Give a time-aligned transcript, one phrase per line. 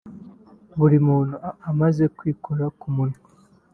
[0.77, 1.35] Buri muntu
[1.71, 3.19] amaze kwikora ku munwa